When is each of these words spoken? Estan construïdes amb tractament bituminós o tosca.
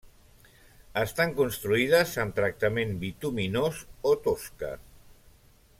Estan 1.01 1.33
construïdes 1.39 2.15
amb 2.23 2.35
tractament 2.39 2.97
bituminós 3.05 3.83
o 4.13 4.15
tosca. 4.29 4.73